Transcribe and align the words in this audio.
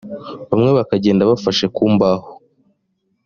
bamwe 0.49 0.69
bakagenda 0.77 1.29
bafashe 1.31 1.65
ku 1.75 1.83
mbaho 1.93 2.29